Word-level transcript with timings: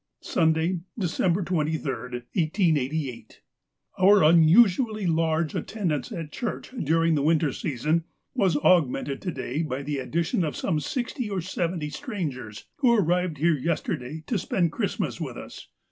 "Suftday, 0.23 0.81
December 0.97 1.43
2j, 1.43 1.53
1888.— 2.33 3.41
Our 3.99 4.23
unusually 4.23 5.05
large 5.05 5.53
attend 5.53 5.91
ance 5.91 6.11
at 6.11 6.31
church 6.31 6.71
during 6.83 7.13
the 7.13 7.21
winter 7.21 7.53
season 7.53 8.05
was 8.33 8.57
augmented 8.57 9.21
to 9.21 9.31
day 9.31 9.61
by 9.61 9.83
the 9.83 9.99
addition 9.99 10.43
of 10.43 10.55
some 10.55 10.79
sixty 10.79 11.29
or 11.29 11.39
seventy 11.39 11.91
strangers, 11.91 12.65
who 12.77 12.95
arrived 12.95 13.37
here 13.37 13.53
yesterday 13.55 14.23
to 14.25 14.39
spend 14.39 14.71
Christmas 14.71 15.21
with 15.21 15.37
us. 15.37 15.67